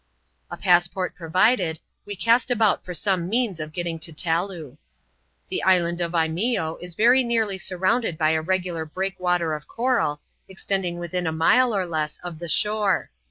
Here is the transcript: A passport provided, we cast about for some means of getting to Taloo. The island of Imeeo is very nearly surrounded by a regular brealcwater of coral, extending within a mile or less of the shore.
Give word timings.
A 0.49 0.57
passport 0.57 1.13
provided, 1.13 1.79
we 2.07 2.15
cast 2.15 2.49
about 2.49 2.83
for 2.83 2.91
some 2.91 3.29
means 3.29 3.59
of 3.59 3.71
getting 3.71 3.99
to 3.99 4.11
Taloo. 4.11 4.77
The 5.49 5.61
island 5.61 6.01
of 6.01 6.13
Imeeo 6.13 6.79
is 6.81 6.95
very 6.95 7.23
nearly 7.23 7.59
surrounded 7.59 8.17
by 8.17 8.31
a 8.31 8.41
regular 8.41 8.83
brealcwater 8.83 9.55
of 9.55 9.67
coral, 9.67 10.19
extending 10.49 10.97
within 10.97 11.27
a 11.27 11.31
mile 11.31 11.71
or 11.75 11.85
less 11.85 12.17
of 12.23 12.39
the 12.39 12.49
shore. 12.49 13.11